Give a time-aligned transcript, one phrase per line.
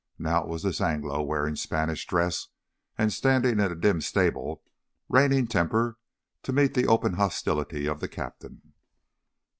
[0.17, 2.47] Now it was this Anglo wearing Spanish dress
[2.97, 4.63] and standing in a dim stable,
[5.07, 5.99] reining temper
[6.41, 8.73] to meet the open hostility of the captain.